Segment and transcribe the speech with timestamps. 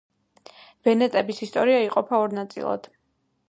[0.87, 2.93] ვენეტების ისტორია იყოფა ორ ნაწილად.